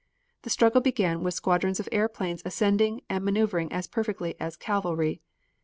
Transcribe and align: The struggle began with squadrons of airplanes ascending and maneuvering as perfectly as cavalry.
The 0.41 0.49
struggle 0.49 0.81
began 0.81 1.21
with 1.21 1.35
squadrons 1.35 1.79
of 1.79 1.87
airplanes 1.91 2.41
ascending 2.43 3.01
and 3.07 3.23
maneuvering 3.23 3.71
as 3.71 3.85
perfectly 3.85 4.33
as 4.39 4.55
cavalry. 4.57 5.21